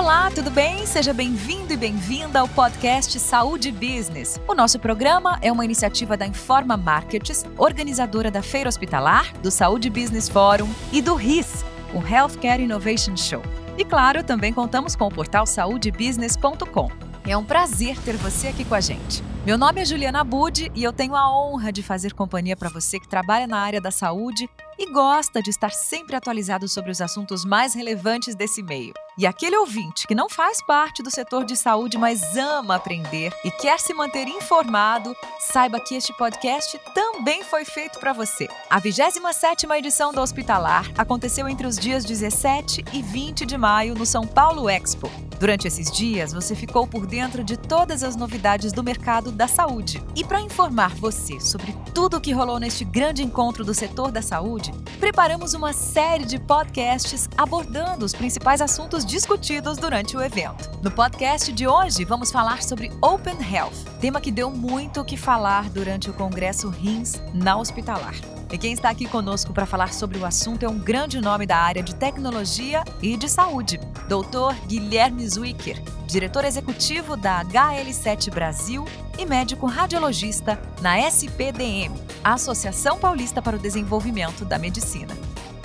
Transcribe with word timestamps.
Olá, 0.00 0.30
tudo 0.30 0.50
bem? 0.50 0.86
Seja 0.86 1.12
bem-vindo 1.12 1.74
e 1.74 1.76
bem-vinda 1.76 2.40
ao 2.40 2.48
podcast 2.48 3.20
Saúde 3.20 3.70
Business. 3.70 4.40
O 4.48 4.54
nosso 4.54 4.78
programa 4.78 5.38
é 5.42 5.52
uma 5.52 5.62
iniciativa 5.62 6.16
da 6.16 6.26
Informa 6.26 6.74
Markets, 6.74 7.44
organizadora 7.58 8.30
da 8.30 8.40
Feira 8.40 8.66
Hospitalar, 8.66 9.30
do 9.42 9.50
Saúde 9.50 9.90
Business 9.90 10.26
Forum 10.26 10.70
e 10.90 11.02
do 11.02 11.14
RIS, 11.14 11.66
o 11.92 11.98
Healthcare 12.02 12.62
Innovation 12.62 13.14
Show. 13.14 13.42
E 13.76 13.84
claro, 13.84 14.24
também 14.24 14.54
contamos 14.54 14.96
com 14.96 15.06
o 15.06 15.12
portal 15.12 15.46
saudebusiness.com. 15.46 16.88
É 17.26 17.36
um 17.36 17.44
prazer 17.44 17.98
ter 17.98 18.16
você 18.16 18.48
aqui 18.48 18.64
com 18.64 18.74
a 18.74 18.80
gente. 18.80 19.22
Meu 19.44 19.58
nome 19.58 19.82
é 19.82 19.84
Juliana 19.84 20.24
Budi 20.24 20.72
e 20.74 20.82
eu 20.82 20.94
tenho 20.94 21.14
a 21.14 21.30
honra 21.30 21.70
de 21.70 21.82
fazer 21.82 22.14
companhia 22.14 22.56
para 22.56 22.70
você 22.70 22.98
que 22.98 23.06
trabalha 23.06 23.46
na 23.46 23.58
área 23.58 23.82
da 23.82 23.90
saúde 23.90 24.48
e 24.78 24.90
gosta 24.90 25.42
de 25.42 25.50
estar 25.50 25.72
sempre 25.72 26.16
atualizado 26.16 26.66
sobre 26.68 26.90
os 26.90 27.02
assuntos 27.02 27.44
mais 27.44 27.74
relevantes 27.74 28.34
desse 28.34 28.62
meio. 28.62 28.94
E 29.18 29.26
aquele 29.26 29.56
ouvinte 29.56 30.06
que 30.06 30.14
não 30.14 30.28
faz 30.28 30.62
parte 30.62 31.02
do 31.02 31.10
setor 31.10 31.44
de 31.44 31.56
saúde, 31.56 31.98
mas 31.98 32.36
ama 32.36 32.76
aprender 32.76 33.32
e 33.44 33.50
quer 33.50 33.78
se 33.80 33.92
manter 33.92 34.28
informado, 34.28 35.14
saiba 35.38 35.80
que 35.80 35.94
este 35.94 36.12
podcast 36.16 36.80
também 36.94 37.42
foi 37.42 37.64
feito 37.64 37.98
para 37.98 38.12
você. 38.12 38.48
A 38.68 38.80
27ª 38.80 39.76
edição 39.76 40.12
do 40.12 40.20
Hospitalar 40.20 40.90
aconteceu 40.96 41.48
entre 41.48 41.66
os 41.66 41.76
dias 41.76 42.04
17 42.04 42.84
e 42.92 43.02
20 43.02 43.44
de 43.44 43.58
maio 43.58 43.94
no 43.94 44.06
São 44.06 44.26
Paulo 44.26 44.70
Expo. 44.70 45.10
Durante 45.40 45.66
esses 45.66 45.90
dias, 45.90 46.34
você 46.34 46.54
ficou 46.54 46.86
por 46.86 47.06
dentro 47.06 47.42
de 47.42 47.56
todas 47.56 48.02
as 48.02 48.14
novidades 48.14 48.74
do 48.74 48.84
mercado 48.84 49.32
da 49.32 49.48
saúde. 49.48 50.02
E 50.14 50.22
para 50.22 50.38
informar 50.38 50.94
você 50.94 51.40
sobre 51.40 51.74
tudo 51.94 52.18
o 52.18 52.20
que 52.20 52.30
rolou 52.30 52.58
neste 52.58 52.84
grande 52.84 53.22
encontro 53.22 53.64
do 53.64 53.72
setor 53.72 54.12
da 54.12 54.20
saúde, 54.20 54.70
preparamos 55.00 55.54
uma 55.54 55.72
série 55.72 56.26
de 56.26 56.38
podcasts 56.38 57.26
abordando 57.38 58.04
os 58.04 58.12
principais 58.12 58.60
assuntos 58.60 59.02
discutidos 59.10 59.76
durante 59.76 60.16
o 60.16 60.22
evento. 60.22 60.70
No 60.82 60.90
podcast 60.90 61.52
de 61.52 61.66
hoje, 61.66 62.04
vamos 62.04 62.30
falar 62.30 62.62
sobre 62.62 62.92
Open 63.02 63.36
Health, 63.42 63.98
tema 64.00 64.20
que 64.20 64.30
deu 64.30 64.52
muito 64.52 65.00
o 65.00 65.04
que 65.04 65.16
falar 65.16 65.68
durante 65.68 66.08
o 66.08 66.12
Congresso 66.12 66.68
RINS 66.68 67.20
na 67.34 67.56
Hospitalar. 67.56 68.14
E 68.52 68.56
quem 68.56 68.72
está 68.72 68.88
aqui 68.88 69.06
conosco 69.06 69.52
para 69.52 69.66
falar 69.66 69.92
sobre 69.92 70.16
o 70.16 70.24
assunto 70.24 70.64
é 70.64 70.68
um 70.68 70.78
grande 70.78 71.20
nome 71.20 71.44
da 71.44 71.56
área 71.56 71.82
de 71.82 71.92
tecnologia 71.92 72.84
e 73.02 73.16
de 73.16 73.28
saúde, 73.28 73.80
Dr. 74.08 74.54
Guilherme 74.68 75.28
Zwicker, 75.28 75.82
diretor 76.06 76.44
executivo 76.44 77.16
da 77.16 77.44
HL7 77.44 78.32
Brasil 78.32 78.84
e 79.18 79.26
médico 79.26 79.66
radiologista 79.66 80.60
na 80.80 81.00
SPDM, 81.00 81.92
Associação 82.22 82.96
Paulista 82.96 83.42
para 83.42 83.56
o 83.56 83.60
Desenvolvimento 83.60 84.44
da 84.44 84.56
Medicina. 84.56 85.16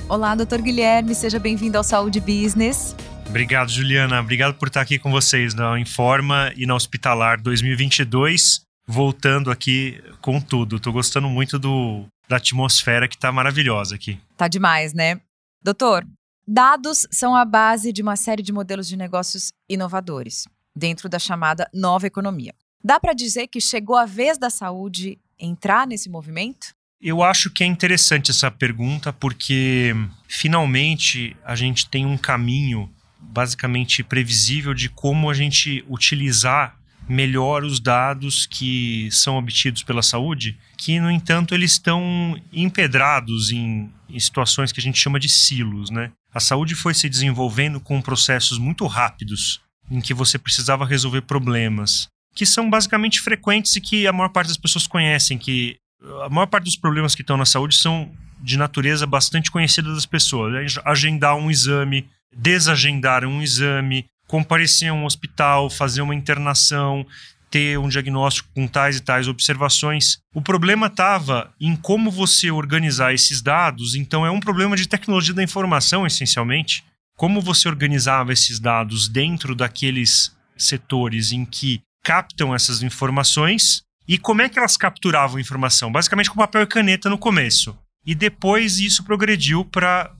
Olá, 0.10 0.34
doutor 0.34 0.64
Guilherme, 0.64 1.14
seja 1.14 1.38
bem-vindo 1.38 1.78
ao 1.78 1.84
Saúde 1.84 2.20
Business. 2.20 2.96
Obrigado, 3.28 3.70
Juliana. 3.70 4.22
Obrigado 4.22 4.56
por 4.56 4.68
estar 4.68 4.82
aqui 4.82 4.98
com 4.98 5.12
vocês 5.12 5.54
na 5.54 5.80
Informa 5.80 6.54
e 6.56 6.66
na 6.66 6.76
Hospitalar 6.76 7.42
2022, 7.42 8.62
voltando 8.88 9.52
aqui 9.52 10.02
com 10.22 10.40
tudo. 10.40 10.78
Estou 10.78 10.94
gostando 10.94 11.28
muito 11.28 11.60
do, 11.60 12.06
da 12.28 12.38
atmosfera 12.38 13.08
que 13.08 13.16
está 13.16 13.32
maravilhosa 13.32 13.96
aqui. 13.96 14.20
Tá 14.38 14.48
demais, 14.48 14.94
né? 14.94 15.20
Doutor, 15.62 16.06
dados 16.48 17.08
são 17.12 17.36
a 17.36 17.44
base 17.44 17.92
de 17.92 18.02
uma 18.02 18.16
série 18.16 18.44
de 18.44 18.54
modelos 18.54 18.88
de 18.88 18.96
negócios 18.96 19.52
inovadores, 19.68 20.46
dentro 20.76 21.10
da 21.10 21.20
chamada 21.20 21.70
nova 21.74 22.08
economia. 22.08 22.54
Dá 22.84 23.00
para 23.00 23.14
dizer 23.14 23.48
que 23.48 23.60
chegou 23.60 23.98
a 23.98 24.06
vez 24.06 24.38
da 24.38 24.50
saúde 24.50 25.18
entrar 25.40 25.88
nesse 25.88 26.10
movimento? 26.10 26.68
Eu 27.02 27.22
acho 27.22 27.50
que 27.50 27.64
é 27.64 27.68
interessante 27.68 28.32
essa 28.32 28.50
pergunta 28.50 29.12
porque 29.12 29.94
finalmente 30.28 31.36
a 31.44 31.56
gente 31.56 31.90
tem 31.90 32.06
um 32.06 32.18
caminho 32.18 32.90
basicamente 33.36 34.02
previsível 34.02 34.74
de 34.74 34.88
como 34.88 35.30
a 35.30 35.34
gente 35.34 35.84
utilizar 35.90 36.78
melhor 37.08 37.66
os 37.66 37.82
dados 37.82 38.48
que 38.48 39.10
são 39.12 39.38
obtidos 39.38 39.84
pela 39.84 40.02
saúde, 40.02 40.58
que 40.78 41.00
no 41.00 41.12
entanto 41.12 41.54
eles 41.54 41.74
estão 41.74 42.40
empedrados 42.52 43.52
em, 43.52 43.92
em 44.10 44.20
situações 44.20 44.72
que 44.72 44.80
a 44.80 44.84
gente 44.84 44.98
chama 44.98 45.20
de 45.20 45.28
silos, 45.28 45.92
né? 45.92 46.12
A 46.34 46.40
saúde 46.40 46.74
foi 46.74 46.94
se 46.94 47.10
desenvolvendo 47.10 47.80
com 47.80 48.02
processos 48.02 48.58
muito 48.58 48.88
rápidos, 48.88 49.62
em 49.92 50.00
que 50.00 50.14
você 50.14 50.40
precisava 50.40 50.86
resolver 50.86 51.22
problemas 51.22 52.08
que 52.34 52.46
são 52.46 52.70
basicamente 52.70 53.22
frequentes 53.22 53.76
e 53.78 53.82
que 53.82 54.06
a 54.06 54.12
maior 54.12 54.30
parte 54.30 54.50
das 54.50 54.58
pessoas 54.58 54.86
conhecem, 54.86 55.38
que 55.38 55.78
a 56.26 56.30
maior 56.30 56.48
parte 56.48 56.66
dos 56.66 56.76
problemas 56.76 57.16
que 57.16 57.22
estão 57.22 57.38
na 57.38 57.46
saúde 57.46 57.78
são 57.78 58.12
de 58.46 58.58
natureza 58.58 59.08
bastante 59.08 59.50
conhecida 59.50 59.94
das 59.94 60.06
pessoas. 60.06 60.78
Agendar 60.86 61.36
um 61.36 61.50
exame, 61.50 62.08
desagendar 62.36 63.26
um 63.26 63.42
exame, 63.42 64.06
comparecer 64.28 64.90
a 64.90 64.94
um 64.94 65.04
hospital, 65.04 65.70
fazer 65.70 66.02
uma 66.02 66.14
internação, 66.14 67.06
ter 67.50 67.80
um 67.80 67.90
diagnóstico 67.90 68.50
com 68.54 68.68
tais 68.68 68.98
e 68.98 69.02
tais 69.02 69.28
observações. 69.28 70.20
O 70.34 70.42
problema 70.42 70.88
estava 70.88 71.52
em 71.60 71.76
como 71.76 72.12
você 72.12 72.52
organizar 72.52 73.14
esses 73.14 73.42
dados, 73.42 73.96
então 73.96 74.26
é 74.26 74.30
um 74.30 74.40
problema 74.40 74.76
de 74.76 74.88
tecnologia 74.88 75.34
da 75.34 75.44
informação, 75.44 76.06
essencialmente. 76.06 76.84
Como 77.18 77.42
você 77.42 77.68
organizava 77.68 78.34
esses 78.34 78.60
dados 78.60 79.08
dentro 79.08 79.56
daqueles 79.56 80.36
setores 80.58 81.32
em 81.32 81.46
que 81.46 81.82
captam 82.04 82.54
essas 82.54 82.84
informações 82.84 83.82
e 84.08 84.18
como 84.18 84.42
é 84.42 84.50
que 84.50 84.60
elas 84.60 84.78
capturavam 84.78 85.40
informação? 85.40 85.92
Basicamente 85.92 86.30
com 86.30 86.36
papel 86.36 86.62
e 86.62 86.68
caneta 86.68 87.10
no 87.10 87.18
começo. 87.18 87.76
E 88.06 88.14
depois 88.14 88.80
isso 88.80 89.04
progrediu 89.04 89.66
para, 89.66 90.12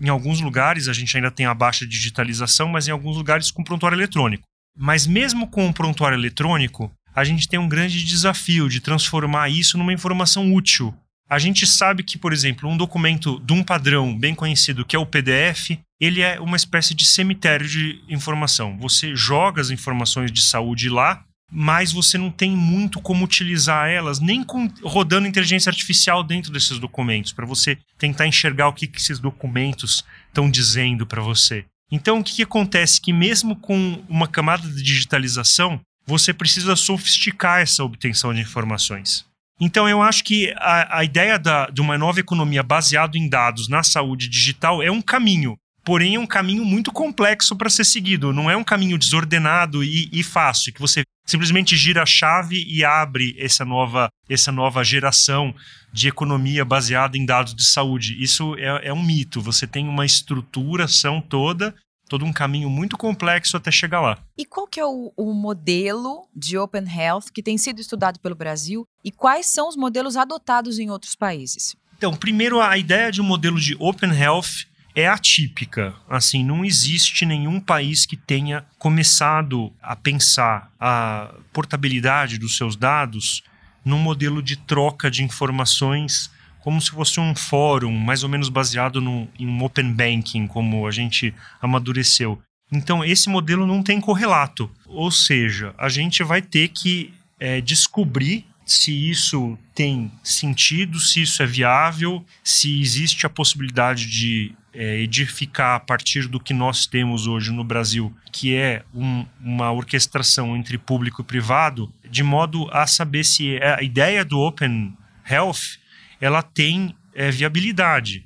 em 0.00 0.08
alguns 0.08 0.40
lugares, 0.40 0.86
a 0.86 0.92
gente 0.92 1.16
ainda 1.16 1.30
tem 1.30 1.46
a 1.46 1.54
baixa 1.54 1.86
digitalização, 1.86 2.68
mas 2.68 2.86
em 2.86 2.92
alguns 2.92 3.16
lugares 3.16 3.50
com 3.50 3.64
prontuário 3.64 3.96
eletrônico. 3.96 4.44
Mas 4.76 5.06
mesmo 5.06 5.48
com 5.48 5.68
o 5.68 5.72
prontuário 5.72 6.16
eletrônico, 6.16 6.90
a 7.14 7.24
gente 7.24 7.48
tem 7.48 7.58
um 7.58 7.68
grande 7.68 8.04
desafio 8.04 8.68
de 8.68 8.80
transformar 8.80 9.48
isso 9.48 9.76
numa 9.76 9.92
informação 9.92 10.54
útil. 10.54 10.94
A 11.28 11.38
gente 11.38 11.66
sabe 11.66 12.02
que, 12.02 12.18
por 12.18 12.32
exemplo, 12.32 12.68
um 12.68 12.76
documento 12.76 13.40
de 13.40 13.52
um 13.52 13.62
padrão 13.62 14.16
bem 14.16 14.34
conhecido, 14.34 14.84
que 14.84 14.94
é 14.94 14.98
o 14.98 15.06
PDF, 15.06 15.78
ele 16.00 16.20
é 16.20 16.40
uma 16.40 16.56
espécie 16.56 16.94
de 16.94 17.06
cemitério 17.06 17.66
de 17.66 18.02
informação. 18.08 18.78
Você 18.78 19.16
joga 19.16 19.60
as 19.60 19.70
informações 19.70 20.30
de 20.30 20.42
saúde 20.42 20.88
lá 20.88 21.24
mas 21.52 21.92
você 21.92 22.16
não 22.16 22.30
tem 22.30 22.56
muito 22.56 22.98
como 22.98 23.24
utilizar 23.24 23.90
elas, 23.90 24.18
nem 24.18 24.42
com, 24.42 24.72
rodando 24.82 25.28
inteligência 25.28 25.68
artificial 25.68 26.22
dentro 26.24 26.50
desses 26.50 26.78
documentos, 26.78 27.32
para 27.32 27.44
você 27.44 27.76
tentar 27.98 28.26
enxergar 28.26 28.68
o 28.68 28.72
que, 28.72 28.86
que 28.86 28.98
esses 28.98 29.18
documentos 29.18 30.02
estão 30.28 30.50
dizendo 30.50 31.06
para 31.06 31.20
você. 31.20 31.66
Então, 31.90 32.20
o 32.20 32.24
que, 32.24 32.36
que 32.36 32.42
acontece? 32.42 32.98
Que 32.98 33.12
mesmo 33.12 33.54
com 33.54 34.02
uma 34.08 34.26
camada 34.26 34.66
de 34.66 34.82
digitalização, 34.82 35.78
você 36.06 36.32
precisa 36.32 36.74
sofisticar 36.74 37.60
essa 37.60 37.84
obtenção 37.84 38.32
de 38.32 38.40
informações. 38.40 39.26
Então, 39.60 39.86
eu 39.86 40.00
acho 40.00 40.24
que 40.24 40.52
a, 40.56 40.98
a 41.00 41.04
ideia 41.04 41.38
da, 41.38 41.66
de 41.66 41.82
uma 41.82 41.98
nova 41.98 42.18
economia 42.18 42.62
baseada 42.62 43.18
em 43.18 43.28
dados 43.28 43.68
na 43.68 43.82
saúde 43.82 44.26
digital 44.26 44.82
é 44.82 44.90
um 44.90 45.02
caminho 45.02 45.56
porém 45.84 46.14
é 46.14 46.18
um 46.18 46.26
caminho 46.26 46.64
muito 46.64 46.92
complexo 46.92 47.56
para 47.56 47.68
ser 47.68 47.84
seguido. 47.84 48.32
Não 48.32 48.50
é 48.50 48.56
um 48.56 48.64
caminho 48.64 48.96
desordenado 48.96 49.82
e, 49.82 50.08
e, 50.12 50.22
fácil, 50.22 50.72
que 50.72 50.80
você 50.80 51.02
simplesmente 51.24 51.76
gira 51.76 52.02
a 52.02 52.06
chave 52.06 52.64
e 52.66 52.84
abre 52.84 53.34
essa 53.38 53.64
nova, 53.64 54.08
essa 54.28 54.50
nova 54.50 54.82
geração 54.82 55.54
de 55.92 56.08
economia 56.08 56.64
baseada 56.64 57.16
em 57.16 57.24
dados 57.24 57.54
de 57.54 57.64
saúde. 57.64 58.22
Isso 58.22 58.54
é, 58.56 58.88
é 58.88 58.92
um 58.92 59.02
mito. 59.02 59.40
Você 59.40 59.66
tem 59.66 59.88
uma 59.88 60.04
estruturação 60.04 61.20
toda, 61.20 61.74
todo 62.08 62.24
um 62.24 62.32
caminho 62.32 62.68
muito 62.68 62.96
complexo 62.96 63.56
até 63.56 63.70
chegar 63.70 64.00
lá. 64.00 64.18
E 64.36 64.44
qual 64.44 64.66
que 64.66 64.80
é 64.80 64.86
o, 64.86 65.12
o 65.16 65.32
modelo 65.32 66.28
de 66.34 66.58
Open 66.58 66.84
Health 66.84 67.30
que 67.32 67.42
tem 67.42 67.56
sido 67.56 67.80
estudado 67.80 68.18
pelo 68.20 68.34
Brasil 68.34 68.86
e 69.04 69.10
quais 69.10 69.46
são 69.46 69.68
os 69.68 69.76
modelos 69.76 70.16
adotados 70.16 70.78
em 70.78 70.90
outros 70.90 71.14
países? 71.14 71.76
Então, 71.96 72.16
primeiro, 72.16 72.60
a 72.60 72.76
ideia 72.76 73.12
de 73.12 73.20
um 73.20 73.24
modelo 73.24 73.60
de 73.60 73.76
Open 73.78 74.10
Health 74.10 74.66
é 74.94 75.08
atípica. 75.08 75.94
Assim, 76.08 76.44
não 76.44 76.64
existe 76.64 77.24
nenhum 77.24 77.60
país 77.60 78.06
que 78.06 78.16
tenha 78.16 78.64
começado 78.78 79.72
a 79.82 79.96
pensar 79.96 80.70
a 80.78 81.34
portabilidade 81.52 82.38
dos 82.38 82.56
seus 82.56 82.76
dados 82.76 83.42
num 83.84 83.98
modelo 83.98 84.42
de 84.42 84.56
troca 84.56 85.10
de 85.10 85.22
informações 85.24 86.30
como 86.60 86.80
se 86.80 86.90
fosse 86.90 87.18
um 87.18 87.34
fórum, 87.34 87.92
mais 87.92 88.22
ou 88.22 88.28
menos 88.28 88.48
baseado 88.48 89.00
no, 89.00 89.28
em 89.36 89.48
um 89.48 89.64
open 89.64 89.92
banking, 89.92 90.46
como 90.46 90.86
a 90.86 90.92
gente 90.92 91.34
amadureceu. 91.60 92.40
Então, 92.70 93.04
esse 93.04 93.28
modelo 93.28 93.66
não 93.66 93.82
tem 93.82 94.00
correlato. 94.00 94.70
Ou 94.86 95.10
seja, 95.10 95.74
a 95.76 95.88
gente 95.88 96.22
vai 96.22 96.40
ter 96.40 96.68
que 96.68 97.12
é, 97.38 97.60
descobrir 97.60 98.46
se 98.64 99.10
isso 99.10 99.58
tem 99.74 100.10
sentido, 100.22 101.00
se 101.00 101.22
isso 101.22 101.42
é 101.42 101.46
viável, 101.46 102.24
se 102.44 102.80
existe 102.80 103.26
a 103.26 103.30
possibilidade 103.30 104.06
de 104.06 104.52
é, 104.74 105.00
edificar 105.00 105.76
a 105.76 105.80
partir 105.80 106.28
do 106.28 106.40
que 106.40 106.54
nós 106.54 106.86
temos 106.86 107.26
hoje 107.26 107.52
no 107.52 107.62
Brasil, 107.62 108.14
que 108.30 108.54
é 108.54 108.82
um, 108.94 109.26
uma 109.40 109.70
orquestração 109.70 110.56
entre 110.56 110.78
público 110.78 111.22
e 111.22 111.24
privado, 111.24 111.92
de 112.08 112.22
modo 112.22 112.68
a 112.72 112.86
saber 112.86 113.24
se 113.24 113.58
a 113.62 113.82
ideia 113.82 114.24
do 114.24 114.38
Open 114.38 114.96
Health 115.28 115.78
ela 116.20 116.42
tem 116.42 116.94
é, 117.14 117.30
viabilidade. 117.30 118.24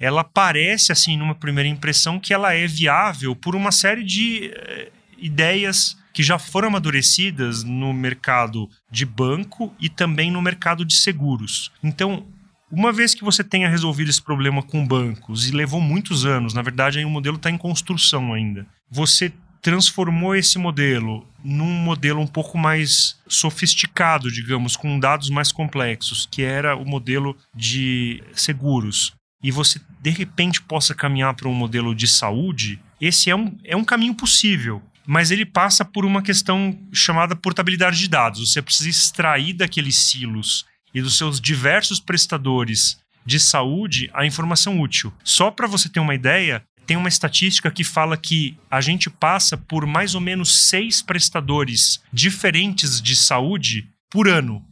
ela 0.00 0.24
parece, 0.24 0.90
assim, 0.90 1.16
numa 1.16 1.34
primeira 1.34 1.68
impressão, 1.68 2.18
que 2.18 2.34
ela 2.34 2.52
é 2.52 2.66
viável 2.66 3.36
por 3.36 3.54
uma 3.54 3.70
série 3.70 4.02
de 4.02 4.50
eh, 4.52 4.90
ideias 5.16 5.96
que 6.12 6.22
já 6.22 6.38
foram 6.38 6.68
amadurecidas 6.68 7.64
no 7.64 7.92
mercado 7.92 8.68
de 8.90 9.06
banco 9.06 9.74
e 9.80 9.88
também 9.88 10.30
no 10.30 10.42
mercado 10.42 10.84
de 10.84 10.94
seguros. 10.94 11.72
Então, 11.82 12.26
uma 12.74 12.92
vez 12.92 13.14
que 13.14 13.24
você 13.24 13.44
tenha 13.44 13.68
resolvido 13.68 14.10
esse 14.10 14.20
problema 14.20 14.62
com 14.62 14.86
bancos, 14.86 15.48
e 15.48 15.52
levou 15.52 15.80
muitos 15.80 16.26
anos, 16.26 16.52
na 16.52 16.62
verdade, 16.62 16.98
aí 16.98 17.04
o 17.04 17.10
modelo 17.10 17.36
está 17.36 17.50
em 17.50 17.56
construção 17.56 18.34
ainda, 18.34 18.66
você 18.90 19.32
transformou 19.62 20.34
esse 20.34 20.58
modelo 20.58 21.26
num 21.42 21.72
modelo 21.72 22.20
um 22.20 22.26
pouco 22.26 22.58
mais 22.58 23.16
sofisticado, 23.26 24.30
digamos, 24.30 24.76
com 24.76 24.98
dados 24.98 25.30
mais 25.30 25.50
complexos, 25.50 26.28
que 26.30 26.42
era 26.42 26.76
o 26.76 26.84
modelo 26.84 27.36
de 27.54 28.22
seguros, 28.34 29.14
e 29.42 29.50
você 29.50 29.80
de 30.02 30.10
repente 30.10 30.60
possa 30.60 30.94
caminhar 30.94 31.32
para 31.34 31.48
um 31.48 31.54
modelo 31.54 31.94
de 31.94 32.06
saúde, 32.06 32.78
esse 33.00 33.30
é 33.30 33.36
um, 33.36 33.56
é 33.64 33.76
um 33.76 33.84
caminho 33.84 34.14
possível 34.14 34.82
mas 35.06 35.30
ele 35.30 35.44
passa 35.44 35.84
por 35.84 36.04
uma 36.04 36.22
questão 36.22 36.78
chamada 36.90 37.36
portabilidade 37.36 37.98
de 37.98 38.08
dados. 38.08 38.50
Você 38.50 38.62
precisa 38.62 38.88
extrair 38.88 39.52
daqueles 39.52 39.96
silos 39.96 40.64
e 40.94 41.02
dos 41.02 41.18
seus 41.18 41.40
diversos 41.40 41.98
prestadores 41.98 42.98
de 43.26 43.40
saúde 43.40 44.10
a 44.12 44.24
informação 44.24 44.80
útil. 44.80 45.12
Só 45.24 45.50
para 45.50 45.66
você 45.66 45.88
ter 45.88 46.00
uma 46.00 46.14
ideia, 46.14 46.62
tem 46.86 46.96
uma 46.96 47.08
estatística 47.08 47.70
que 47.70 47.82
fala 47.82 48.16
que 48.16 48.56
a 48.70 48.80
gente 48.80 49.08
passa 49.08 49.56
por 49.56 49.86
mais 49.86 50.14
ou 50.14 50.20
menos 50.20 50.68
seis 50.68 51.02
prestadores 51.02 52.00
diferentes 52.12 53.00
de 53.00 53.16
saúde 53.16 53.88
por 54.10 54.28
ano. 54.28 54.64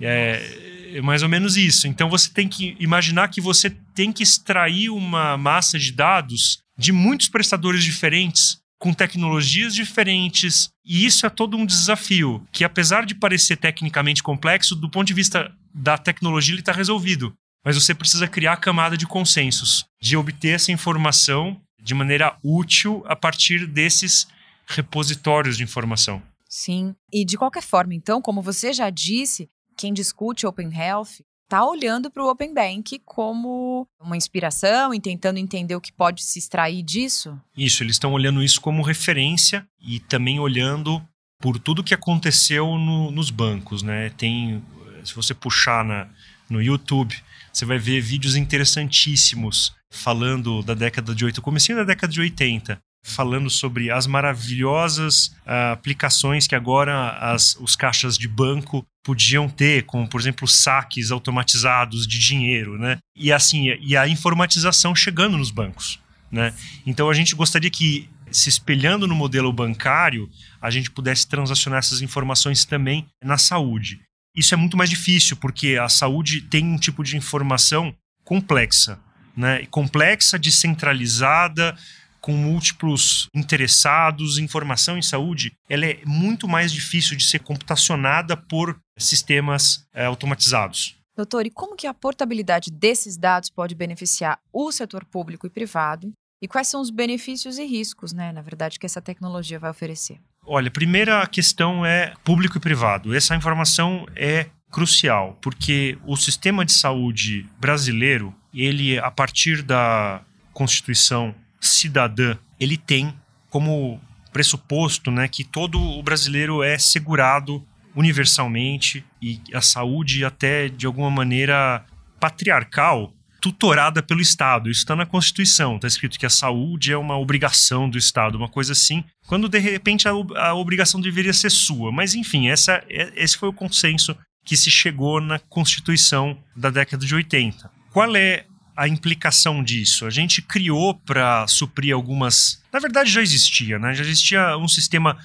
É, 0.00 0.94
é 0.94 1.00
mais 1.00 1.22
ou 1.22 1.28
menos 1.28 1.56
isso. 1.56 1.88
Então 1.88 2.08
você 2.08 2.30
tem 2.30 2.48
que 2.48 2.76
imaginar 2.78 3.28
que 3.28 3.40
você 3.40 3.70
tem 3.94 4.12
que 4.12 4.22
extrair 4.22 4.90
uma 4.90 5.36
massa 5.36 5.78
de 5.78 5.90
dados 5.92 6.58
de 6.78 6.92
muitos 6.92 7.28
prestadores 7.28 7.82
diferentes 7.82 8.58
com 8.78 8.92
tecnologias 8.92 9.74
diferentes. 9.74 10.70
E 10.84 11.06
isso 11.06 11.26
é 11.26 11.30
todo 11.30 11.56
um 11.56 11.66
desafio, 11.66 12.46
que 12.52 12.64
apesar 12.64 13.06
de 13.06 13.14
parecer 13.14 13.56
tecnicamente 13.56 14.22
complexo, 14.22 14.76
do 14.76 14.90
ponto 14.90 15.06
de 15.06 15.14
vista 15.14 15.52
da 15.74 15.96
tecnologia, 15.98 16.54
ele 16.54 16.60
está 16.60 16.72
resolvido. 16.72 17.34
Mas 17.64 17.74
você 17.74 17.94
precisa 17.94 18.28
criar 18.28 18.52
a 18.52 18.56
camada 18.56 18.96
de 18.96 19.06
consensos, 19.06 19.84
de 20.00 20.16
obter 20.16 20.54
essa 20.54 20.70
informação 20.70 21.60
de 21.82 21.94
maneira 21.94 22.36
útil 22.42 23.02
a 23.06 23.16
partir 23.16 23.66
desses 23.66 24.28
repositórios 24.66 25.56
de 25.56 25.62
informação. 25.62 26.22
Sim. 26.48 26.94
E 27.12 27.24
de 27.24 27.36
qualquer 27.36 27.62
forma, 27.62 27.94
então, 27.94 28.22
como 28.22 28.40
você 28.40 28.72
já 28.72 28.88
disse, 28.90 29.48
quem 29.76 29.92
discute 29.92 30.46
Open 30.46 30.72
Health 30.72 31.22
está 31.46 31.64
olhando 31.64 32.10
para 32.10 32.22
o 32.22 32.28
Open 32.28 32.52
Bank 32.52 33.00
como 33.04 33.86
uma 34.00 34.16
inspiração 34.16 34.92
e 34.92 35.00
tentando 35.00 35.38
entender 35.38 35.76
o 35.76 35.80
que 35.80 35.92
pode 35.92 36.22
se 36.22 36.38
extrair 36.38 36.82
disso? 36.82 37.40
Isso, 37.56 37.82
eles 37.82 37.94
estão 37.94 38.12
olhando 38.12 38.42
isso 38.42 38.60
como 38.60 38.82
referência 38.82 39.66
e 39.80 40.00
também 40.00 40.40
olhando 40.40 41.02
por 41.40 41.58
tudo 41.58 41.84
que 41.84 41.94
aconteceu 41.94 42.76
no, 42.76 43.10
nos 43.10 43.30
bancos, 43.30 43.82
né? 43.82 44.10
Tem, 44.10 44.62
se 45.04 45.14
você 45.14 45.34
puxar 45.34 45.84
na, 45.84 46.08
no 46.50 46.60
YouTube, 46.60 47.14
você 47.52 47.64
vai 47.64 47.78
ver 47.78 48.00
vídeos 48.00 48.34
interessantíssimos 48.34 49.72
falando 49.90 50.62
da 50.62 50.74
década 50.74 51.14
de 51.14 51.24
80, 51.24 51.40
comecinho 51.40 51.78
da 51.78 51.84
década 51.84 52.12
de 52.12 52.20
80, 52.20 52.78
falando 53.04 53.48
sobre 53.48 53.88
as 53.88 54.06
maravilhosas 54.06 55.28
uh, 55.46 55.72
aplicações 55.72 56.48
que 56.48 56.56
agora 56.56 57.10
as, 57.20 57.56
os 57.60 57.76
caixas 57.76 58.18
de 58.18 58.26
banco 58.26 58.84
podiam 59.06 59.48
ter, 59.48 59.84
como 59.84 60.08
por 60.08 60.20
exemplo 60.20 60.48
saques 60.48 61.12
automatizados 61.12 62.08
de 62.08 62.18
dinheiro, 62.18 62.76
né? 62.76 62.98
E 63.16 63.32
assim, 63.32 63.68
e 63.80 63.96
a 63.96 64.08
informatização 64.08 64.96
chegando 64.96 65.38
nos 65.38 65.52
bancos, 65.52 66.00
né? 66.28 66.52
Então 66.84 67.08
a 67.08 67.14
gente 67.14 67.32
gostaria 67.36 67.70
que 67.70 68.10
se 68.32 68.48
espelhando 68.48 69.06
no 69.06 69.14
modelo 69.14 69.52
bancário, 69.52 70.28
a 70.60 70.70
gente 70.70 70.90
pudesse 70.90 71.28
transacionar 71.28 71.78
essas 71.78 72.02
informações 72.02 72.64
também 72.64 73.06
na 73.22 73.38
saúde. 73.38 74.00
Isso 74.34 74.52
é 74.52 74.56
muito 74.56 74.76
mais 74.76 74.90
difícil, 74.90 75.36
porque 75.36 75.78
a 75.80 75.88
saúde 75.88 76.40
tem 76.40 76.64
um 76.64 76.76
tipo 76.76 77.04
de 77.04 77.16
informação 77.16 77.94
complexa, 78.24 78.98
né? 79.36 79.64
Complexa, 79.66 80.36
descentralizada, 80.36 81.76
com 82.20 82.32
múltiplos 82.32 83.28
interessados, 83.32 84.36
informação 84.36 84.98
em 84.98 85.02
saúde, 85.02 85.52
ela 85.70 85.86
é 85.86 86.00
muito 86.04 86.48
mais 86.48 86.72
difícil 86.72 87.16
de 87.16 87.22
ser 87.22 87.38
computacionada 87.38 88.36
por 88.36 88.76
sistemas 89.04 89.86
é, 89.92 90.04
automatizados. 90.06 90.96
Doutor, 91.16 91.46
e 91.46 91.50
como 91.50 91.76
que 91.76 91.86
a 91.86 91.94
portabilidade 91.94 92.70
desses 92.70 93.16
dados 93.16 93.48
pode 93.48 93.74
beneficiar 93.74 94.38
o 94.52 94.70
setor 94.70 95.04
público 95.04 95.46
e 95.46 95.50
privado? 95.50 96.12
E 96.42 96.46
quais 96.46 96.68
são 96.68 96.82
os 96.82 96.90
benefícios 96.90 97.56
e 97.58 97.64
riscos, 97.64 98.12
né, 98.12 98.30
na 98.32 98.42
verdade, 98.42 98.78
que 98.78 98.84
essa 98.84 99.00
tecnologia 99.00 99.58
vai 99.58 99.70
oferecer? 99.70 100.18
Olha, 100.44 100.70
primeira 100.70 101.26
questão 101.26 101.84
é 101.84 102.12
público 102.22 102.58
e 102.58 102.60
privado. 102.60 103.14
Essa 103.14 103.34
informação 103.34 104.06
é 104.14 104.46
crucial, 104.70 105.38
porque 105.40 105.98
o 106.04 106.16
sistema 106.16 106.64
de 106.64 106.72
saúde 106.72 107.48
brasileiro, 107.58 108.34
ele 108.52 108.98
a 108.98 109.10
partir 109.10 109.62
da 109.62 110.20
Constituição 110.52 111.34
cidadã, 111.60 112.36
ele 112.60 112.76
tem 112.76 113.14
como 113.48 113.98
pressuposto 114.32 115.10
né, 115.10 115.28
que 115.28 115.42
todo 115.42 115.80
o 115.80 116.02
brasileiro 116.02 116.62
é 116.62 116.76
segurado 116.76 117.66
universalmente 117.96 119.04
e 119.20 119.40
a 119.52 119.60
saúde 119.60 120.24
até 120.24 120.68
de 120.68 120.86
alguma 120.86 121.10
maneira 121.10 121.84
patriarcal 122.20 123.12
tutorada 123.40 124.02
pelo 124.02 124.20
Estado. 124.20 124.70
Isso 124.70 124.80
está 124.80 124.96
na 124.96 125.06
Constituição. 125.06 125.76
Está 125.76 125.86
escrito 125.88 126.18
que 126.18 126.26
a 126.26 126.30
saúde 126.30 126.92
é 126.92 126.96
uma 126.96 127.16
obrigação 127.16 127.88
do 127.88 127.96
Estado, 127.96 128.36
uma 128.36 128.48
coisa 128.48 128.72
assim, 128.72 129.04
quando 129.26 129.48
de 129.48 129.58
repente 129.58 130.08
a, 130.08 130.10
a 130.10 130.54
obrigação 130.54 131.00
deveria 131.00 131.32
ser 131.32 131.50
sua. 131.50 131.92
Mas 131.92 132.14
enfim, 132.14 132.48
essa, 132.48 132.82
é, 132.88 133.12
esse 133.16 133.36
foi 133.36 133.48
o 133.48 133.52
consenso 133.52 134.16
que 134.44 134.56
se 134.56 134.70
chegou 134.70 135.20
na 135.20 135.38
Constituição 135.38 136.38
da 136.54 136.70
década 136.70 137.04
de 137.04 137.14
80. 137.14 137.70
Qual 137.92 138.14
é 138.16 138.44
a 138.76 138.86
implicação 138.86 139.62
disso? 139.62 140.06
A 140.06 140.10
gente 140.10 140.42
criou 140.42 140.94
para 140.94 141.46
suprir 141.46 141.94
algumas. 141.94 142.62
Na 142.72 142.78
verdade, 142.78 143.10
já 143.10 143.22
existia, 143.22 143.78
né? 143.78 143.94
Já 143.94 144.02
existia 144.02 144.56
um 144.56 144.68
sistema 144.68 145.16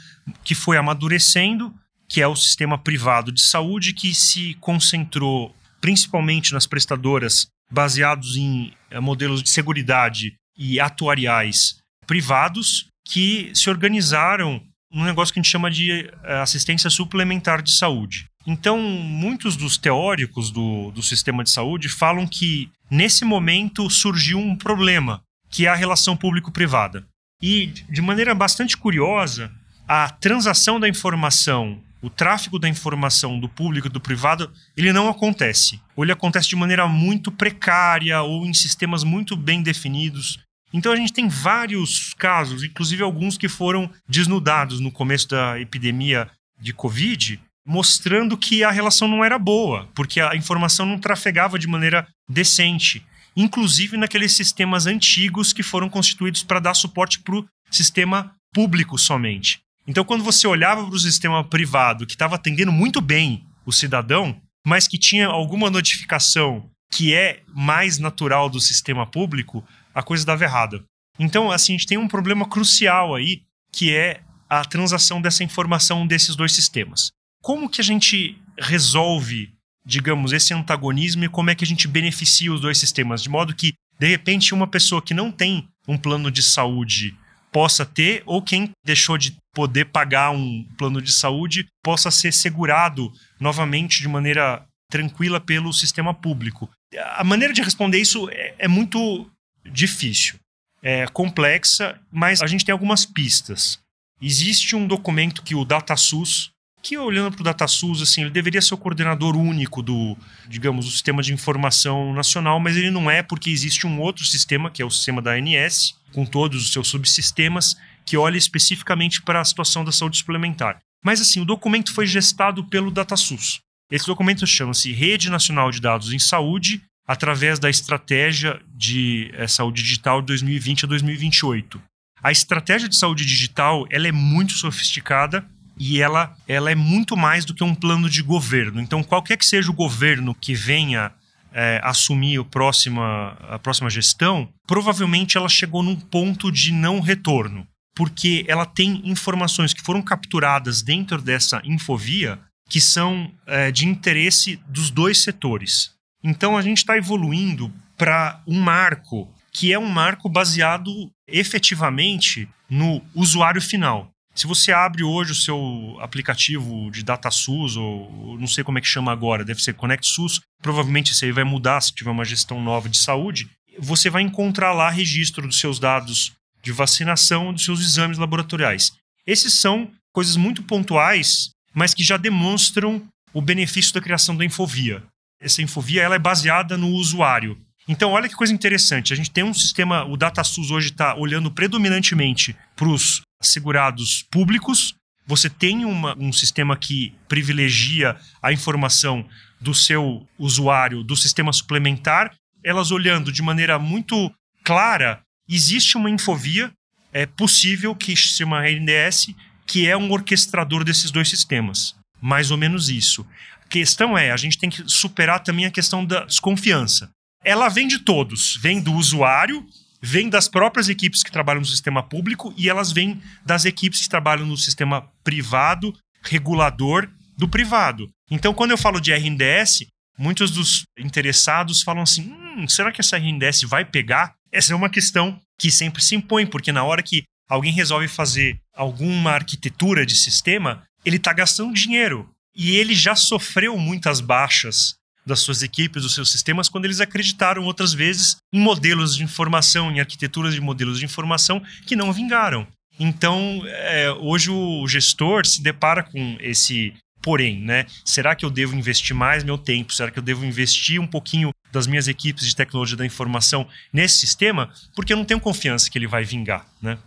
que 0.44 0.56
foi 0.56 0.78
amadurecendo, 0.78 1.74
que 2.12 2.22
é 2.22 2.28
o 2.28 2.36
sistema 2.36 2.78
privado 2.78 3.32
de 3.32 3.42
saúde, 3.42 3.94
que 3.94 4.14
se 4.14 4.54
concentrou 4.56 5.56
principalmente 5.80 6.52
nas 6.52 6.68
prestadoras 6.68 7.48
baseados 7.72 8.36
em 8.36 8.74
eh, 8.90 9.00
modelos 9.00 9.42
de 9.42 9.50
seguridade 9.50 10.34
e 10.58 10.78
atuariais 10.78 11.78
privados, 12.06 12.88
que 13.08 13.50
se 13.56 13.70
organizaram 13.70 14.62
num 14.92 15.06
negócio 15.06 15.34
que 15.34 15.40
a 15.40 15.42
gente 15.42 15.52
chama 15.52 15.72
de 15.72 15.90
eh, 16.02 16.42
assistência 16.42 16.90
suplementar 16.90 17.62
de 17.62 17.72
saúde. 17.72 18.26
Então, 18.46 18.78
muitos 18.82 19.56
dos 19.56 19.78
teóricos 19.78 20.52
do, 20.52 20.92
do 20.92 21.02
sistema 21.02 21.46
de 21.46 21.50
saúde 21.50 21.88
falam 21.88 22.28
que, 22.28 22.70
nesse 22.90 23.24
momento, 23.24 23.90
surgiu 23.90 24.38
um 24.38 24.58
problema, 24.58 25.22
que 25.50 25.66
é 25.66 25.70
a 25.70 25.76
relação 25.76 26.18
público-privada. 26.18 27.06
E, 27.42 27.68
de 27.68 28.02
maneira 28.02 28.36
bastante 28.36 28.76
curiosa, 28.76 29.50
a 29.88 30.10
transação 30.10 30.78
da 30.78 30.90
informação, 30.90 31.82
o 32.02 32.10
tráfego 32.10 32.58
da 32.58 32.68
informação 32.68 33.40
do 33.40 33.48
público 33.48 33.88
e 33.88 33.90
do 33.90 34.02
privado, 34.02 34.52
ele 34.76 34.92
não 34.92 35.08
acontece. 35.08 35.80
Ou 35.96 36.04
ele 36.04 36.12
acontece 36.12 36.50
de 36.50 36.56
maneira 36.56 36.88
muito 36.88 37.32
precária 37.32 38.22
ou 38.22 38.46
em 38.46 38.54
sistemas 38.54 39.04
muito 39.04 39.36
bem 39.36 39.62
definidos. 39.62 40.40
Então 40.74 40.92
a 40.92 40.96
gente 40.96 41.14
tem 41.14 41.28
vários 41.28 42.14
casos, 42.14 42.64
inclusive 42.64 43.04
alguns 43.04 43.38
que 43.38 43.50
foram 43.50 43.90
desnudados 44.08 44.80
no 44.80 44.92
começo 44.92 45.28
da 45.28 45.60
epidemia 45.60 46.30
de 46.60 46.74
Covid, 46.74 47.40
mostrando 47.66 48.38
que 48.38 48.64
a 48.64 48.72
relação 48.72 49.08
não 49.08 49.24
era 49.24 49.38
boa, 49.38 49.90
porque 49.94 50.22
a 50.22 50.36
informação 50.36 50.86
não 50.86 50.98
trafegava 50.98 51.60
de 51.60 51.68
maneira 51.68 52.08
decente, 52.28 53.06
inclusive 53.36 53.98
naqueles 53.98 54.32
sistemas 54.32 54.88
antigos 54.88 55.54
que 55.54 55.62
foram 55.62 55.90
constituídos 55.90 56.42
para 56.42 56.60
dar 56.60 56.74
suporte 56.74 57.20
para 57.20 57.36
o 57.36 57.46
sistema 57.70 58.34
público 58.54 58.98
somente. 58.98 59.60
Então, 59.92 60.06
quando 60.06 60.24
você 60.24 60.48
olhava 60.48 60.86
para 60.86 60.96
o 60.96 61.00
sistema 61.00 61.44
privado, 61.44 62.06
que 62.08 62.14
estava 62.14 62.36
atendendo 62.36 62.72
muito 62.72 63.02
bem 63.02 63.46
o 63.66 63.74
cidadão, 63.74 64.42
mas 64.66 64.88
que 64.88 64.98
tinha 64.98 65.28
alguma 65.28 65.70
notificação 65.70 66.70
que 66.90 67.14
é 67.14 67.42
mais 67.54 67.98
natural 67.98 68.50
do 68.50 68.62
sistema 68.62 69.06
público, 69.06 69.62
a 69.94 70.02
coisa 70.02 70.26
dava 70.26 70.46
errada. 70.46 70.82
Então, 71.20 71.52
assim, 71.52 71.74
a 71.74 71.78
gente 71.78 71.88
tem 71.88 71.98
um 71.98 72.08
problema 72.08 72.48
crucial 72.48 73.14
aí, 73.14 73.42
que 73.70 73.94
é 73.94 74.22
a 74.50 74.64
transação 74.64 75.22
dessa 75.22 75.44
informação 75.44 76.08
desses 76.08 76.38
dois 76.38 76.54
sistemas. 76.54 77.12
Como 77.44 77.70
que 77.70 77.82
a 77.82 77.84
gente 77.84 78.42
resolve, 78.58 79.52
digamos, 79.86 80.32
esse 80.32 80.54
antagonismo 80.54 81.26
e 81.26 81.30
como 81.30 81.50
é 81.50 81.56
que 81.56 81.66
a 81.66 81.68
gente 81.68 81.86
beneficia 81.86 82.54
os 82.54 82.62
dois 82.62 82.78
sistemas? 82.78 83.22
De 83.22 83.28
modo 83.28 83.54
que, 83.54 83.74
de 84.00 84.08
repente, 84.08 84.54
uma 84.54 84.68
pessoa 84.68 85.02
que 85.02 85.14
não 85.14 85.34
tem 85.34 85.68
um 85.86 85.98
plano 85.98 86.32
de 86.32 86.42
saúde 86.42 87.14
possa 87.52 87.86
ter, 87.86 88.24
ou 88.26 88.42
quem 88.42 88.72
deixou 88.86 89.18
de 89.18 89.36
poder 89.54 89.86
pagar 89.86 90.32
um 90.32 90.64
plano 90.78 91.02
de 91.02 91.12
saúde 91.12 91.68
possa 91.84 92.10
ser 92.10 92.32
segurado 92.32 93.12
novamente 93.40 94.02
de 94.02 94.08
maneira 94.08 94.66
tranquila 94.90 95.40
pelo 95.40 95.74
sistema 95.74 96.14
público. 96.14 96.70
A 97.16 97.24
maneira 97.24 97.54
de 97.54 97.62
responder 97.62 98.00
isso 98.00 98.30
é, 98.30 98.56
é 98.58 98.68
muito 98.68 99.30
difícil. 99.66 100.36
É 100.82 101.06
complexa, 101.08 102.00
mas 102.12 102.42
a 102.42 102.48
gente 102.48 102.66
tem 102.66 102.74
algumas 102.74 103.06
pistas. 103.06 103.80
Existe 104.22 104.76
um 104.76 104.88
documento 104.88 105.44
que 105.44 105.56
o 105.56 105.66
DataSUS, 105.66 106.51
que 106.82 106.98
olhando 106.98 107.32
para 107.32 107.42
o 107.42 107.44
DataSUS, 107.44 108.02
assim, 108.02 108.22
ele 108.22 108.30
deveria 108.30 108.62
ser 108.62 108.74
o 108.74 108.78
coordenador 108.78 109.36
único 109.36 109.84
do, 109.84 110.18
digamos, 110.48 110.86
do 110.86 110.92
sistema 110.92 111.22
de 111.22 111.34
informação 111.34 112.14
nacional, 112.14 112.60
mas 112.60 112.76
ele 112.76 112.90
não 112.90 113.10
é 113.10 113.22
porque 113.22 113.50
existe 113.50 113.86
um 113.86 114.00
outro 114.00 114.26
sistema, 114.26 114.72
que 114.72 114.82
é 114.82 114.86
o 114.86 114.90
sistema 114.90 115.22
da 115.22 115.34
ANS, 115.34 115.96
com 116.12 116.26
todos 116.26 116.64
os 116.64 116.74
seus 116.74 116.88
subsistemas, 116.88 117.78
que 118.06 118.18
olha 118.18 118.38
especificamente 118.38 119.22
para 119.22 119.40
a 119.40 119.46
situação 119.46 119.86
da 119.86 119.92
saúde 119.92 120.18
suplementar. 120.18 120.80
Mas 121.04 121.22
assim, 121.22 121.40
o 121.40 121.46
documento 121.46 121.94
foi 121.94 122.06
gestado 122.06 122.64
pelo 122.66 122.92
DataSUS. 122.92 123.60
Esse 123.92 124.08
documento 124.08 124.48
chama-se 124.48 124.92
Rede 124.92 125.30
Nacional 125.30 125.70
de 125.70 125.82
Dados 125.82 126.14
em 126.14 126.20
Saúde, 126.20 126.82
através 127.08 127.60
da 127.60 127.70
estratégia 127.70 128.60
de 128.74 129.32
é, 129.34 129.48
saúde 129.48 129.84
digital 129.84 130.22
de 130.22 130.28
2020 130.28 130.86
a 130.86 130.88
2028. 130.88 131.82
A 132.24 132.32
estratégia 132.32 132.88
de 132.88 132.96
saúde 132.96 133.26
digital 133.26 133.86
ela 133.90 134.08
é 134.08 134.12
muito 134.12 134.54
sofisticada 134.54 135.46
e 135.84 136.00
ela, 136.00 136.36
ela 136.48 136.70
é 136.70 136.76
muito 136.76 137.18
mais 137.18 137.44
do 137.44 137.56
que 137.56 137.64
um 137.64 137.74
plano 137.74 138.08
de 138.08 138.22
governo. 138.22 138.80
Então, 138.80 139.02
qualquer 139.02 139.36
que 139.36 139.44
seja 139.44 139.72
o 139.72 139.74
governo 139.74 140.36
que 140.36 140.54
venha 140.54 141.12
é, 141.52 141.82
assumir 141.84 142.40
a 142.40 142.44
próxima, 142.44 143.36
a 143.50 143.58
próxima 143.58 143.90
gestão, 143.90 144.48
provavelmente 144.68 145.38
ela 145.38 145.50
chegou 145.50 145.82
num 145.82 145.96
ponto 145.96 146.52
de 146.52 146.72
não 146.72 147.00
retorno, 147.00 147.66
porque 147.96 148.46
ela 148.48 148.64
tem 148.64 149.02
informações 149.10 149.74
que 149.74 149.82
foram 149.82 150.04
capturadas 150.04 150.84
dentro 150.84 151.20
dessa 151.20 151.60
infovia 151.66 152.40
que 152.70 152.80
são 152.80 153.32
é, 153.48 153.72
de 153.72 153.88
interesse 153.88 154.62
dos 154.68 154.92
dois 154.92 155.24
setores. 155.24 155.94
Então, 156.24 156.56
a 156.56 156.62
gente 156.62 156.78
está 156.78 156.96
evoluindo 156.96 157.74
para 157.98 158.40
um 158.46 158.62
marco 158.62 159.28
que 159.52 159.74
é 159.74 159.80
um 159.80 159.90
marco 159.90 160.30
baseado 160.30 161.12
efetivamente 161.28 162.48
no 162.70 163.02
usuário 163.16 163.62
final. 163.62 164.11
Se 164.34 164.48
você 164.48 164.72
abre 164.72 165.04
hoje 165.04 165.34
o 165.34 165.36
seu 165.36 165.98
aplicativo 166.00 166.90
de 166.90 167.04
DataSUS, 167.04 167.76
ou 167.76 168.38
não 168.40 168.48
sei 168.48 168.64
como 168.64 168.78
é 168.78 168.82
que 168.82 168.88
chama 168.88 169.12
agora, 169.12 169.44
deve 169.44 169.62
ser 169.62 169.74
ConnectSUS, 169.74 170.40
provavelmente 170.62 171.12
isso 171.12 171.26
aí 171.26 171.32
vai 171.32 171.44
mudar 171.44 171.82
se 171.82 171.94
tiver 171.94 172.12
uma 172.12 172.26
gestão 172.26 172.62
nova 172.62 172.88
de 172.88 172.98
saúde, 172.98 173.50
você 173.78 174.10
vai 174.10 174.22
encontrar 174.22 174.74
lá 174.74 174.90
registro 174.90 175.48
dos 175.48 175.60
seus 175.60 175.80
dados 175.80 176.34
de 176.62 176.72
vacinação, 176.72 177.54
dos 177.54 177.66
seus 177.66 177.82
exames 177.82 178.18
laboratoriais. 178.18 178.94
Esses 179.26 179.54
são 179.54 179.92
coisas 180.14 180.36
muito 180.36 180.64
pontuais, 180.64 181.50
mas 181.74 181.94
que 181.94 182.04
já 182.04 182.18
demonstram 182.18 183.02
o 183.34 183.42
benefício 183.42 183.94
da 183.94 184.02
criação 184.02 184.36
da 184.36 184.46
Infovia. 184.46 185.04
Essa 185.42 185.62
Infovia 185.62 186.04
ela 186.04 186.16
é 186.16 186.20
baseada 186.20 186.78
no 186.78 186.90
usuário. 186.90 187.58
Então, 187.88 188.12
olha 188.12 188.30
que 188.30 188.36
coisa 188.36 188.54
interessante. 188.54 189.12
A 189.12 189.16
gente 189.16 189.32
tem 189.32 189.44
um 189.44 189.54
sistema, 189.54 190.04
o 190.06 190.16
DataSUS 190.16 190.70
hoje 190.70 190.90
está 190.90 191.16
olhando 191.16 191.50
predominantemente 191.50 192.56
para 192.76 192.88
os 192.88 193.22
segurados 193.42 194.24
públicos. 194.30 194.96
Você 195.28 195.50
tem 195.50 195.86
uma, 195.86 196.18
um 196.18 196.32
sistema 196.32 196.76
que 196.76 197.14
privilegia 197.28 198.18
a 198.42 198.52
informação 198.52 199.26
do 199.60 199.74
seu 199.74 200.28
usuário 200.38 201.04
do 201.04 201.16
sistema 201.16 201.54
suplementar. 201.54 202.34
Elas 202.64 202.92
olhando 202.92 203.32
de 203.32 203.42
maneira 203.42 203.78
muito 203.80 204.32
clara, 204.64 205.22
existe 205.50 205.98
uma 205.98 206.10
infovia 206.10 206.72
é 207.14 207.26
possível 207.26 207.94
que 207.94 208.16
se 208.16 208.38
chama 208.38 208.66
RNDS, 208.66 209.36
que 209.68 209.86
é 209.86 209.98
um 209.98 210.10
orquestrador 210.12 210.82
desses 210.82 211.12
dois 211.12 211.28
sistemas. 211.28 211.94
Mais 212.22 212.52
ou 212.52 212.58
menos 212.58 212.88
isso. 212.88 213.28
A 213.66 213.68
questão 213.68 214.18
é, 214.18 214.32
a 214.32 214.38
gente 214.38 214.58
tem 214.58 214.70
que 214.70 214.84
superar 214.88 215.42
também 215.42 215.66
a 215.66 215.72
questão 215.72 216.06
da 216.06 216.24
desconfiança 216.24 217.12
ela 217.44 217.70
vem 217.70 217.88
de 217.88 218.00
todos, 218.00 218.58
vem 218.62 218.82
do 218.82 218.94
usuário, 218.94 219.66
vem 220.02 220.30
das 220.30 220.48
próprias 220.48 220.90
equipes 220.90 221.24
que 221.24 221.32
trabalham 221.32 221.62
no 221.62 221.68
sistema 221.68 222.02
público 222.02 222.54
e 222.58 222.70
elas 222.70 222.92
vêm 222.92 223.22
das 223.46 223.66
equipes 223.66 224.02
que 224.02 224.10
trabalham 224.10 224.46
no 224.46 224.58
sistema 224.58 225.08
privado, 225.24 225.94
regulador 226.24 227.08
do 227.38 227.48
privado. 227.48 228.10
Então, 228.30 228.54
quando 228.54 228.72
eu 228.72 228.78
falo 228.78 229.00
de 229.00 229.12
RNDS, 229.12 229.86
muitos 230.18 230.52
dos 230.52 230.84
interessados 230.98 231.84
falam 231.84 232.04
assim: 232.04 232.32
hum, 232.32 232.68
será 232.68 232.92
que 232.92 233.02
essa 233.02 233.18
RNDS 233.18 233.64
vai 233.64 233.86
pegar? 233.86 234.34
Essa 234.52 234.74
é 234.74 234.76
uma 234.76 234.90
questão 234.90 235.40
que 235.60 235.72
sempre 235.72 236.04
se 236.04 236.16
impõe, 236.16 236.46
porque 236.46 236.72
na 236.72 236.84
hora 236.84 237.04
que 237.04 237.24
alguém 237.48 237.72
resolve 237.72 238.08
fazer 238.08 238.58
alguma 238.76 239.32
arquitetura 239.32 240.06
de 240.06 240.16
sistema, 240.16 240.84
ele 241.06 241.18
está 241.18 241.32
gastando 241.34 241.74
dinheiro. 241.74 242.30
E 242.56 242.76
ele 242.76 242.94
já 242.94 243.16
sofreu 243.16 243.78
muitas 243.78 244.20
baixas 244.20 244.96
das 245.26 245.40
suas 245.40 245.62
equipes, 245.64 246.04
dos 246.04 246.14
seus 246.14 246.32
sistemas, 246.32 246.70
quando 246.70 246.86
eles 246.86 247.00
acreditaram 247.00 247.64
outras 247.64 247.94
vezes 247.94 248.38
em 248.54 248.60
modelos 248.60 249.16
de 249.16 249.24
informação, 249.24 249.92
em 249.92 250.00
arquiteturas 250.00 250.54
de 250.54 250.62
modelos 250.62 251.00
de 251.00 251.06
informação 251.06 251.62
que 251.86 251.96
não 251.96 252.12
vingaram. 252.12 252.68
Então, 253.00 253.62
é, 253.66 254.12
hoje 254.12 254.50
o 254.50 254.88
gestor 254.88 255.46
se 255.46 255.62
depara 255.62 256.04
com 256.04 256.38
esse 256.40 256.94
porém, 257.22 257.60
né? 257.60 257.86
Será 258.04 258.36
que 258.36 258.44
eu 258.44 258.50
devo 258.50 258.76
investir 258.76 259.16
mais 259.16 259.44
meu 259.44 259.58
tempo? 259.58 259.94
Será 259.94 260.10
que 260.12 260.18
eu 260.20 260.24
devo 260.24 260.44
investir 260.44 261.00
um 261.00 261.08
pouquinho 261.08 261.52
das 261.72 261.86
minhas 261.88 262.08
equipes 262.08 262.46
de 262.46 262.56
tecnologia 262.56 262.98
da 262.98 263.06
informação 263.06 263.68
nesse 263.94 264.18
sistema? 264.18 264.72
Porque 264.96 265.14
eu 265.14 265.18
não 265.18 265.26
tenho 265.26 265.40
confiança 265.40 265.90
que 265.90 265.98
ele 265.98 266.08
vai 266.08 266.24
vingar, 266.24 266.66
né? 266.82 266.98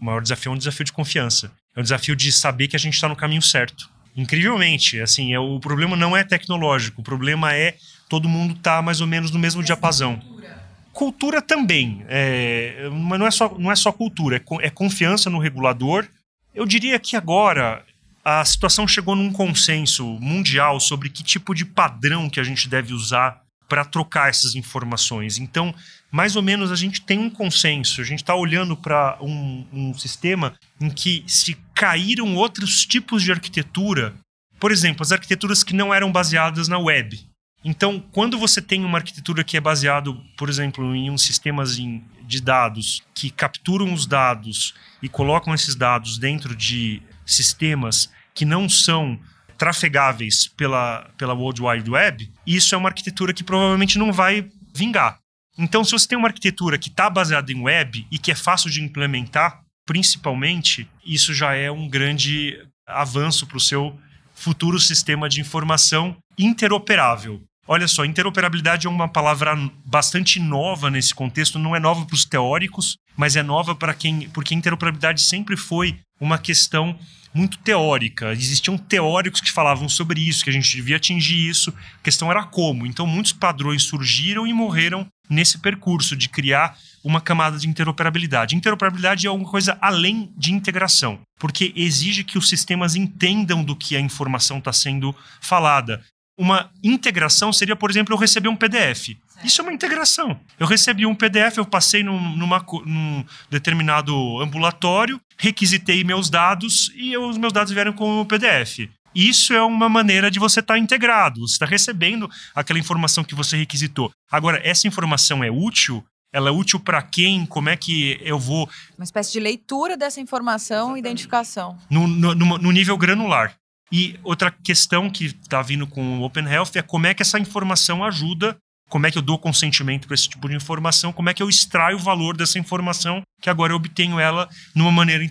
O 0.00 0.04
maior 0.04 0.22
desafio 0.22 0.50
é 0.50 0.54
um 0.54 0.58
desafio 0.58 0.84
de 0.84 0.92
confiança. 0.92 1.52
É 1.76 1.80
um 1.80 1.82
desafio 1.82 2.16
de 2.16 2.32
saber 2.32 2.68
que 2.68 2.76
a 2.76 2.78
gente 2.78 2.94
está 2.94 3.08
no 3.08 3.16
caminho 3.16 3.42
certo 3.42 3.90
incrivelmente. 4.18 5.00
Assim, 5.00 5.32
é, 5.32 5.38
o 5.38 5.58
problema 5.60 5.96
não 5.96 6.16
é 6.16 6.24
tecnológico, 6.24 7.00
o 7.00 7.04
problema 7.04 7.54
é 7.54 7.76
todo 8.08 8.28
mundo 8.28 8.54
tá 8.56 8.82
mais 8.82 9.00
ou 9.00 9.06
menos 9.06 9.30
no 9.30 9.38
mesmo 9.38 9.62
diapasão. 9.62 10.16
Cultura. 10.16 10.62
cultura 10.92 11.42
também, 11.42 12.04
é, 12.08 12.88
mas 12.90 13.18
não 13.18 13.26
é 13.26 13.30
só, 13.30 13.56
não 13.56 13.70
é 13.70 13.76
só 13.76 13.92
cultura, 13.92 14.36
é, 14.36 14.66
é 14.66 14.70
confiança 14.70 15.30
no 15.30 15.38
regulador. 15.38 16.06
Eu 16.54 16.66
diria 16.66 16.98
que 16.98 17.16
agora 17.16 17.84
a 18.24 18.44
situação 18.44 18.86
chegou 18.86 19.14
num 19.14 19.32
consenso 19.32 20.04
mundial 20.20 20.80
sobre 20.80 21.08
que 21.08 21.22
tipo 21.22 21.54
de 21.54 21.64
padrão 21.64 22.28
que 22.28 22.40
a 22.40 22.44
gente 22.44 22.68
deve 22.68 22.92
usar 22.92 23.40
para 23.68 23.84
trocar 23.84 24.30
essas 24.30 24.54
informações. 24.54 25.38
Então, 25.38 25.74
mais 26.10 26.36
ou 26.36 26.42
menos 26.42 26.72
a 26.72 26.76
gente 26.76 27.02
tem 27.02 27.18
um 27.18 27.28
consenso, 27.28 28.00
a 28.00 28.04
gente 28.04 28.22
está 28.22 28.34
olhando 28.34 28.76
para 28.76 29.18
um, 29.20 29.66
um, 29.72 29.94
sistema 29.94 30.54
em 30.80 30.88
que 30.88 31.22
se 31.26 31.54
caíram 31.78 32.34
outros 32.34 32.84
tipos 32.84 33.22
de 33.22 33.30
arquitetura, 33.30 34.12
por 34.58 34.72
exemplo, 34.72 35.02
as 35.02 35.12
arquiteturas 35.12 35.62
que 35.62 35.72
não 35.72 35.94
eram 35.94 36.10
baseadas 36.10 36.66
na 36.66 36.76
web. 36.76 37.16
Então, 37.64 38.00
quando 38.10 38.36
você 38.36 38.60
tem 38.60 38.84
uma 38.84 38.98
arquitetura 38.98 39.44
que 39.44 39.56
é 39.56 39.60
baseada, 39.60 40.12
por 40.36 40.48
exemplo, 40.48 40.92
em 40.92 41.08
um 41.08 41.16
sistemas 41.16 41.76
de 41.76 42.40
dados 42.42 43.04
que 43.14 43.30
capturam 43.30 43.92
os 43.92 44.06
dados 44.06 44.74
e 45.00 45.08
colocam 45.08 45.54
esses 45.54 45.76
dados 45.76 46.18
dentro 46.18 46.56
de 46.56 47.00
sistemas 47.24 48.10
que 48.34 48.44
não 48.44 48.68
são 48.68 49.16
trafegáveis 49.56 50.48
pela, 50.48 51.08
pela 51.16 51.34
World 51.34 51.62
Wide 51.62 51.90
Web, 51.90 52.32
isso 52.44 52.74
é 52.74 52.78
uma 52.78 52.88
arquitetura 52.88 53.32
que 53.32 53.44
provavelmente 53.44 53.98
não 53.98 54.12
vai 54.12 54.48
vingar. 54.74 55.20
Então, 55.56 55.84
se 55.84 55.92
você 55.92 56.08
tem 56.08 56.18
uma 56.18 56.28
arquitetura 56.28 56.76
que 56.76 56.88
está 56.88 57.08
baseada 57.08 57.52
em 57.52 57.60
web 57.60 58.04
e 58.10 58.18
que 58.18 58.32
é 58.32 58.34
fácil 58.34 58.68
de 58.68 58.82
implementar, 58.82 59.62
principalmente, 59.88 60.86
isso 61.02 61.32
já 61.32 61.54
é 61.54 61.70
um 61.70 61.88
grande 61.88 62.62
avanço 62.86 63.46
para 63.46 63.56
o 63.56 63.60
seu 63.60 63.98
futuro 64.34 64.78
sistema 64.78 65.30
de 65.30 65.40
informação 65.40 66.14
interoperável. 66.38 67.40
Olha 67.66 67.88
só, 67.88 68.04
interoperabilidade 68.04 68.86
é 68.86 68.90
uma 68.90 69.08
palavra 69.08 69.56
bastante 69.86 70.38
nova 70.38 70.90
nesse 70.90 71.14
contexto, 71.14 71.58
não 71.58 71.74
é 71.74 71.80
nova 71.80 72.04
para 72.04 72.14
os 72.14 72.26
teóricos, 72.26 72.98
mas 73.16 73.34
é 73.34 73.42
nova 73.42 73.74
para 73.74 73.94
quem. 73.94 74.28
Porque 74.28 74.54
interoperabilidade 74.54 75.22
sempre 75.22 75.56
foi 75.56 75.98
uma 76.20 76.36
questão 76.36 76.98
muito 77.32 77.58
teórica. 77.58 78.32
Existiam 78.32 78.76
teóricos 78.76 79.40
que 79.40 79.52
falavam 79.52 79.88
sobre 79.88 80.20
isso, 80.20 80.44
que 80.44 80.50
a 80.50 80.52
gente 80.52 80.74
devia 80.74 80.96
atingir 80.96 81.48
isso. 81.48 81.72
A 82.00 82.02
questão 82.02 82.30
era 82.30 82.44
como. 82.44 82.86
Então, 82.86 83.06
muitos 83.06 83.32
padrões 83.32 83.82
surgiram 83.82 84.46
e 84.46 84.52
morreram 84.52 85.06
nesse 85.28 85.58
percurso 85.58 86.16
de 86.16 86.28
criar 86.28 86.76
uma 87.04 87.20
camada 87.20 87.58
de 87.58 87.68
interoperabilidade. 87.68 88.56
Interoperabilidade 88.56 89.26
é 89.26 89.30
alguma 89.30 89.50
coisa 89.50 89.78
além 89.80 90.32
de 90.36 90.52
integração, 90.52 91.20
porque 91.38 91.72
exige 91.76 92.24
que 92.24 92.38
os 92.38 92.48
sistemas 92.48 92.96
entendam 92.96 93.62
do 93.62 93.76
que 93.76 93.96
a 93.96 94.00
informação 94.00 94.58
está 94.58 94.72
sendo 94.72 95.14
falada. 95.40 96.02
Uma 96.38 96.70
integração 96.82 97.52
seria, 97.52 97.74
por 97.74 97.90
exemplo, 97.90 98.14
eu 98.14 98.18
receber 98.18 98.48
um 98.48 98.56
PDF. 98.56 99.16
Isso 99.44 99.60
é 99.60 99.64
uma 99.64 99.72
integração. 99.72 100.38
Eu 100.58 100.66
recebi 100.66 101.06
um 101.06 101.14
PDF, 101.14 101.58
eu 101.58 101.66
passei 101.66 102.02
num, 102.02 102.36
numa, 102.36 102.64
num 102.84 103.24
determinado 103.48 104.40
ambulatório, 104.40 105.20
requisitei 105.36 106.02
meus 106.02 106.28
dados 106.28 106.92
e 106.94 107.12
eu, 107.12 107.28
os 107.28 107.38
meus 107.38 107.52
dados 107.52 107.72
vieram 107.72 107.92
com 107.92 108.20
o 108.20 108.26
PDF. 108.26 108.88
Isso 109.14 109.52
é 109.52 109.62
uma 109.62 109.88
maneira 109.88 110.30
de 110.30 110.38
você 110.38 110.60
estar 110.60 110.74
tá 110.74 110.78
integrado, 110.78 111.40
você 111.40 111.54
está 111.54 111.66
recebendo 111.66 112.30
aquela 112.54 112.78
informação 112.78 113.24
que 113.24 113.34
você 113.34 113.56
requisitou. 113.56 114.10
Agora, 114.30 114.60
essa 114.64 114.86
informação 114.86 115.42
é 115.42 115.50
útil? 115.50 116.04
Ela 116.32 116.50
é 116.50 116.52
útil 116.52 116.78
para 116.78 117.00
quem? 117.00 117.46
Como 117.46 117.68
é 117.68 117.76
que 117.76 118.18
eu 118.22 118.38
vou. 118.38 118.68
Uma 118.96 119.04
espécie 119.04 119.32
de 119.32 119.40
leitura 119.40 119.96
dessa 119.96 120.20
informação 120.20 120.96
e 120.96 121.00
identificação. 121.00 121.78
No, 121.88 122.06
no, 122.06 122.34
no, 122.34 122.70
nível 122.70 122.98
granular. 122.98 123.54
E 123.90 124.20
outra 124.22 124.50
questão 124.50 125.08
que 125.08 125.24
está 125.24 125.62
vindo 125.62 125.86
com 125.86 126.18
o 126.18 126.22
Open 126.22 126.44
Health 126.44 126.72
é 126.74 126.82
como 126.82 127.06
é 127.06 127.14
que 127.14 127.22
essa 127.22 127.38
informação 127.38 128.04
ajuda 128.04 128.56
como 128.88 129.06
é 129.06 129.10
que 129.10 129.18
eu 129.18 129.22
dou 129.22 129.38
consentimento 129.38 130.06
para 130.06 130.14
esse 130.14 130.28
tipo 130.28 130.48
de 130.48 130.56
informação, 130.56 131.12
como 131.12 131.28
é 131.28 131.34
que 131.34 131.42
eu 131.42 131.48
extraio 131.48 131.96
o 131.96 132.00
valor 132.00 132.36
dessa 132.36 132.58
informação, 132.58 133.22
que 133.40 133.50
agora 133.50 133.72
eu 133.72 133.76
obtenho 133.76 134.18
ela 134.18 134.48
numa 134.74 134.90
maneira 134.90 135.22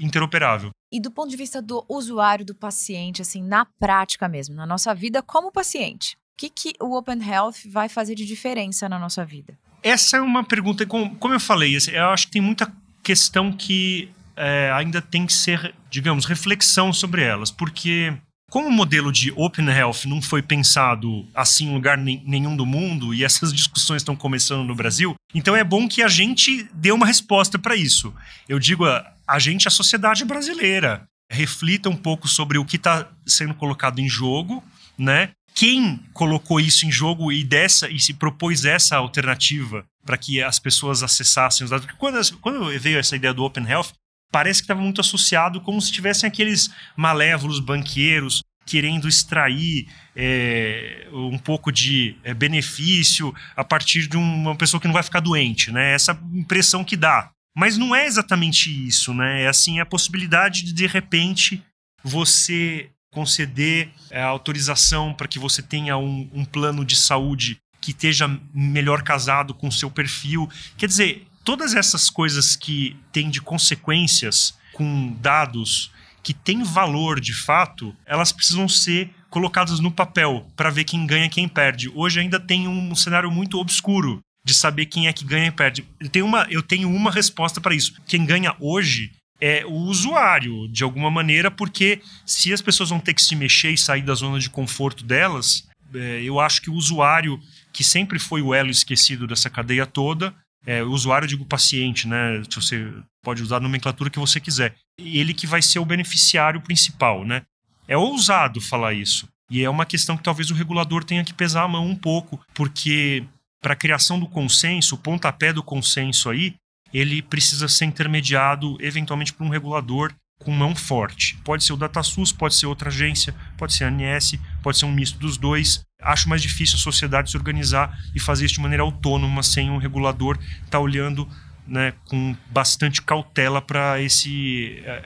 interoperável. 0.00 0.70
E 0.90 1.00
do 1.00 1.10
ponto 1.10 1.30
de 1.30 1.36
vista 1.36 1.62
do 1.62 1.84
usuário, 1.88 2.44
do 2.44 2.54
paciente, 2.54 3.22
assim, 3.22 3.42
na 3.42 3.66
prática 3.78 4.28
mesmo, 4.28 4.54
na 4.54 4.66
nossa 4.66 4.94
vida 4.94 5.22
como 5.22 5.52
paciente, 5.52 6.16
o 6.34 6.38
que, 6.38 6.50
que 6.50 6.72
o 6.80 6.96
Open 6.96 7.22
Health 7.22 7.68
vai 7.70 7.88
fazer 7.88 8.14
de 8.14 8.26
diferença 8.26 8.88
na 8.88 8.98
nossa 8.98 9.24
vida? 9.24 9.58
Essa 9.82 10.18
é 10.18 10.20
uma 10.20 10.44
pergunta, 10.44 10.86
como 10.86 11.34
eu 11.34 11.40
falei, 11.40 11.76
eu 11.92 12.08
acho 12.10 12.26
que 12.26 12.32
tem 12.32 12.42
muita 12.42 12.72
questão 13.02 13.52
que 13.52 14.10
é, 14.36 14.70
ainda 14.72 15.02
tem 15.02 15.26
que 15.26 15.32
ser, 15.32 15.74
digamos, 15.90 16.24
reflexão 16.24 16.92
sobre 16.92 17.22
elas, 17.22 17.50
porque 17.50 18.16
como 18.52 18.68
o 18.68 18.70
modelo 18.70 19.10
de 19.10 19.32
Open 19.34 19.66
Health 19.66 20.04
não 20.04 20.20
foi 20.20 20.42
pensado 20.42 21.26
assim 21.34 21.68
em 21.68 21.72
lugar 21.72 21.96
nenhum 21.96 22.54
do 22.54 22.66
mundo 22.66 23.14
e 23.14 23.24
essas 23.24 23.50
discussões 23.56 24.02
estão 24.02 24.14
começando 24.14 24.62
no 24.62 24.74
Brasil, 24.74 25.14
então 25.34 25.56
é 25.56 25.64
bom 25.64 25.88
que 25.88 26.02
a 26.02 26.08
gente 26.08 26.68
dê 26.74 26.92
uma 26.92 27.06
resposta 27.06 27.58
para 27.58 27.74
isso. 27.74 28.12
Eu 28.46 28.58
digo 28.58 28.84
a, 28.84 29.10
a 29.26 29.38
gente, 29.38 29.66
a 29.66 29.70
sociedade 29.70 30.22
brasileira, 30.26 31.02
reflita 31.30 31.88
um 31.88 31.96
pouco 31.96 32.28
sobre 32.28 32.58
o 32.58 32.64
que 32.66 32.76
está 32.76 33.08
sendo 33.26 33.54
colocado 33.54 34.00
em 34.00 34.08
jogo, 34.08 34.62
né? 34.98 35.30
Quem 35.54 36.00
colocou 36.12 36.60
isso 36.60 36.84
em 36.84 36.92
jogo 36.92 37.32
e 37.32 37.42
dessa 37.44 37.88
e 37.88 37.98
se 37.98 38.12
propôs 38.12 38.66
essa 38.66 38.98
alternativa 38.98 39.82
para 40.04 40.18
que 40.18 40.42
as 40.42 40.58
pessoas 40.58 41.02
acessassem 41.02 41.64
os 41.64 41.70
dados? 41.70 41.86
Porque 41.86 41.98
quando, 41.98 42.38
quando 42.38 42.78
veio 42.78 42.98
essa 42.98 43.16
ideia 43.16 43.32
do 43.32 43.44
Open 43.44 43.66
Health, 43.66 43.92
parece 44.32 44.60
que 44.60 44.64
estava 44.64 44.80
muito 44.80 45.00
associado 45.00 45.60
como 45.60 45.80
se 45.80 45.92
tivessem 45.92 46.26
aqueles 46.26 46.70
malévolos 46.96 47.60
banqueiros 47.60 48.42
querendo 48.64 49.08
extrair 49.08 49.86
é, 50.16 51.08
um 51.12 51.38
pouco 51.38 51.70
de 51.70 52.16
é, 52.24 52.32
benefício 52.32 53.34
a 53.56 53.62
partir 53.62 54.08
de 54.08 54.16
uma 54.16 54.56
pessoa 54.56 54.80
que 54.80 54.86
não 54.86 54.94
vai 54.94 55.02
ficar 55.02 55.20
doente, 55.20 55.70
né? 55.70 55.92
Essa 55.92 56.18
impressão 56.32 56.84
que 56.84 56.96
dá. 56.96 57.30
Mas 57.56 57.76
não 57.76 57.94
é 57.94 58.06
exatamente 58.06 58.70
isso, 58.86 59.12
né? 59.12 59.42
É 59.42 59.48
assim 59.48 59.78
a 59.78 59.86
possibilidade 59.86 60.62
de 60.62 60.72
de 60.72 60.86
repente 60.86 61.62
você 62.02 62.88
conceder 63.12 63.90
é, 64.10 64.22
autorização 64.22 65.12
para 65.12 65.28
que 65.28 65.38
você 65.38 65.62
tenha 65.62 65.98
um, 65.98 66.30
um 66.32 66.44
plano 66.44 66.84
de 66.84 66.96
saúde 66.96 67.58
que 67.80 67.90
esteja 67.90 68.28
melhor 68.54 69.02
casado 69.02 69.52
com 69.52 69.68
o 69.68 69.72
seu 69.72 69.90
perfil. 69.90 70.48
Quer 70.78 70.86
dizer, 70.86 71.26
todas 71.44 71.74
essas 71.74 72.08
coisas 72.10 72.56
que 72.56 72.96
têm 73.12 73.30
de 73.30 73.40
consequências 73.40 74.54
com 74.72 75.12
dados 75.20 75.90
que 76.22 76.32
têm 76.32 76.62
valor 76.62 77.20
de 77.20 77.34
fato, 77.34 77.94
elas 78.06 78.30
precisam 78.30 78.68
ser 78.68 79.10
colocadas 79.28 79.80
no 79.80 79.90
papel 79.90 80.46
para 80.54 80.70
ver 80.70 80.84
quem 80.84 81.06
ganha 81.06 81.26
e 81.26 81.30
quem 81.30 81.48
perde. 81.48 81.90
Hoje 81.94 82.20
ainda 82.20 82.38
tem 82.38 82.68
um 82.68 82.94
cenário 82.94 83.30
muito 83.30 83.58
obscuro 83.58 84.20
de 84.44 84.54
saber 84.54 84.86
quem 84.86 85.08
é 85.08 85.12
que 85.12 85.24
ganha 85.24 85.46
e 85.46 85.52
perde. 85.52 85.84
Eu 86.00 86.08
tenho 86.08 86.26
uma, 86.26 86.46
eu 86.50 86.62
tenho 86.62 86.88
uma 86.88 87.10
resposta 87.10 87.60
para 87.60 87.74
isso. 87.74 87.94
Quem 88.06 88.24
ganha 88.24 88.54
hoje 88.60 89.12
é 89.40 89.64
o 89.66 89.72
usuário, 89.72 90.68
de 90.68 90.84
alguma 90.84 91.10
maneira, 91.10 91.50
porque 91.50 92.00
se 92.24 92.52
as 92.52 92.62
pessoas 92.62 92.90
vão 92.90 93.00
ter 93.00 93.14
que 93.14 93.22
se 93.22 93.34
mexer 93.34 93.70
e 93.70 93.78
sair 93.78 94.02
da 94.02 94.14
zona 94.14 94.38
de 94.38 94.48
conforto 94.48 95.04
delas, 95.04 95.68
é, 95.94 96.22
eu 96.22 96.38
acho 96.38 96.62
que 96.62 96.70
o 96.70 96.74
usuário, 96.74 97.40
que 97.72 97.82
sempre 97.82 98.18
foi 98.18 98.40
o 98.40 98.54
elo 98.54 98.70
esquecido 98.70 99.26
dessa 99.26 99.50
cadeia 99.50 99.86
toda, 99.86 100.32
é, 100.66 100.82
usuário, 100.82 101.24
eu 101.24 101.30
digo 101.30 101.44
paciente, 101.44 102.06
né? 102.06 102.42
Você 102.54 102.92
pode 103.22 103.42
usar 103.42 103.56
a 103.56 103.60
nomenclatura 103.60 104.10
que 104.10 104.18
você 104.18 104.40
quiser. 104.40 104.74
Ele 104.98 105.34
que 105.34 105.46
vai 105.46 105.60
ser 105.60 105.78
o 105.78 105.84
beneficiário 105.84 106.60
principal, 106.60 107.24
né? 107.24 107.42
É 107.88 107.96
ousado 107.96 108.60
falar 108.60 108.94
isso. 108.94 109.28
E 109.50 109.62
é 109.62 109.68
uma 109.68 109.84
questão 109.84 110.16
que 110.16 110.22
talvez 110.22 110.50
o 110.50 110.54
regulador 110.54 111.04
tenha 111.04 111.24
que 111.24 111.34
pesar 111.34 111.64
a 111.64 111.68
mão 111.68 111.86
um 111.86 111.96
pouco, 111.96 112.40
porque 112.54 113.24
para 113.60 113.74
a 113.74 113.76
criação 113.76 114.18
do 114.18 114.26
consenso, 114.26 114.94
o 114.94 114.98
pontapé 114.98 115.52
do 115.52 115.62
consenso 115.62 116.30
aí, 116.30 116.54
ele 116.92 117.22
precisa 117.22 117.68
ser 117.68 117.84
intermediado 117.86 118.76
eventualmente 118.80 119.32
por 119.32 119.44
um 119.44 119.50
regulador 119.50 120.12
com 120.42 120.50
mão 120.50 120.74
forte. 120.74 121.36
Pode 121.44 121.64
ser 121.64 121.72
o 121.72 121.76
DataSUS, 121.76 122.32
pode 122.32 122.54
ser 122.54 122.66
outra 122.66 122.88
agência, 122.88 123.34
pode 123.56 123.74
ser 123.74 123.84
a 123.84 123.88
ANS, 123.88 124.34
pode 124.62 124.78
ser 124.78 124.84
um 124.84 124.92
misto 124.92 125.18
dos 125.18 125.36
dois. 125.36 125.84
Acho 126.00 126.28
mais 126.28 126.42
difícil 126.42 126.76
a 126.76 126.80
sociedade 126.80 127.30
se 127.30 127.36
organizar 127.36 127.96
e 128.14 128.20
fazer 128.20 128.46
isso 128.46 128.54
de 128.54 128.60
maneira 128.60 128.82
autônoma, 128.82 129.42
sem 129.42 129.70
um 129.70 129.78
regulador 129.78 130.36
estar 130.36 130.70
tá 130.70 130.80
olhando 130.80 131.28
né, 131.66 131.94
com 132.06 132.36
bastante 132.50 133.00
cautela 133.00 133.62
para 133.62 133.96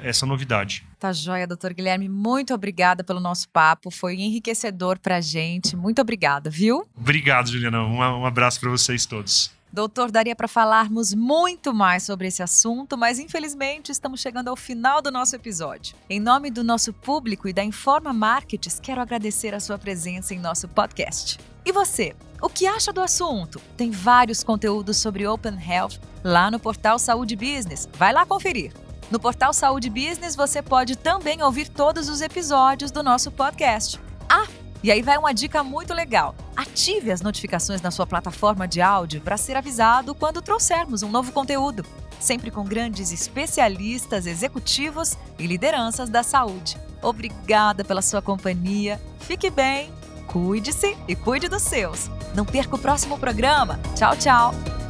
essa 0.03 0.25
novidade. 0.25 0.85
Tá 0.99 1.13
joia, 1.13 1.47
doutor 1.47 1.75
Guilherme. 1.75 2.09
Muito 2.09 2.55
obrigada 2.55 3.05
pelo 3.05 3.21
nosso 3.21 3.49
papo. 3.51 3.91
Foi 3.91 4.15
enriquecedor 4.15 4.99
para 4.99 5.17
a 5.17 5.21
gente. 5.21 5.77
Muito 5.77 6.01
obrigada, 6.01 6.49
viu? 6.49 6.87
Obrigado, 6.97 7.51
Juliana. 7.51 7.83
Um, 7.83 7.99
um 7.99 8.27
abraço 8.27 8.59
para 8.59 8.71
vocês 8.71 9.05
todos. 9.05 9.56
Doutor, 9.77 10.11
daria 10.11 10.35
para 10.35 10.49
falarmos 10.49 11.13
muito 11.13 11.75
mais 11.75 12.03
sobre 12.03 12.29
esse 12.29 12.43
assunto, 12.43 12.97
mas 12.97 13.19
infelizmente 13.19 13.93
estamos 13.93 14.23
chegando 14.23 14.49
ao 14.49 14.57
final 14.57 15.03
do 15.03 15.11
nosso 15.11 15.37
episódio. 15.37 15.95
Em 16.09 16.19
nome 16.19 16.51
do 16.51 16.65
nosso 16.65 16.95
público 16.95 17.47
e 17.47 17.53
da 17.53 17.63
Informa 17.63 18.11
Markets, 18.11 18.81
quero 18.81 19.03
agradecer 19.03 19.53
a 19.53 19.61
sua 19.61 19.77
presença 19.77 20.33
em 20.33 20.39
nosso 20.39 20.67
podcast. 20.67 21.39
E 21.63 21.73
você, 21.73 22.17
o 22.41 22.49
que 22.49 22.67
acha 22.67 22.91
do 22.91 23.03
assunto? 23.03 23.61
Tem 23.77 23.91
vários 23.91 24.43
conteúdos 24.43 24.97
sobre 24.97 25.27
Open 25.27 25.59
Health 25.63 26.01
lá 26.25 26.51
no 26.51 26.59
portal 26.59 26.99
Saúde 26.99 27.37
Business. 27.37 27.87
Vai 27.99 28.15
lá 28.15 28.25
conferir. 28.25 28.73
No 29.11 29.21
portal 29.21 29.53
Saúde 29.53 29.91
Business 29.91 30.35
você 30.35 30.63
pode 30.63 30.97
também 30.97 31.43
ouvir 31.43 31.69
todos 31.69 32.09
os 32.09 32.23
episódios 32.23 32.91
do 32.91 33.03
nosso 33.03 33.31
podcast. 33.31 34.01
E 34.87 34.93
aí 34.93 35.03
vai 35.03 35.19
uma 35.19 35.35
dica 35.35 35.65
muito 35.65 35.93
legal. 35.93 36.33
Ative 36.55 37.11
as 37.11 37.21
notificações 37.21 37.83
na 37.83 37.91
sua 37.91 38.07
plataforma 38.07 38.69
de 38.69 38.81
áudio 38.81 39.21
para 39.21 39.37
ser 39.37 39.57
avisado 39.57 40.15
quando 40.15 40.41
trouxermos 40.41 41.03
um 41.03 41.11
novo 41.11 41.33
conteúdo, 41.33 41.85
sempre 42.21 42.53
com 42.53 42.63
grandes 42.63 43.11
especialistas, 43.11 44.27
executivos 44.27 45.19
e 45.41 45.47
lideranças 45.49 46.09
da 46.09 46.23
saúde. 46.23 46.77
Obrigada 47.03 47.85
pela 47.85 48.01
sua 48.01 48.23
companhia. 48.23 49.03
Fique 49.19 49.51
bem, 49.51 49.91
cuide-se 50.29 50.97
e 51.09 51.17
cuide 51.17 51.49
dos 51.49 51.63
seus. 51.63 52.09
Não 52.33 52.45
perca 52.45 52.77
o 52.77 52.79
próximo 52.79 53.19
programa. 53.19 53.81
Tchau, 53.97 54.17
tchau. 54.17 54.86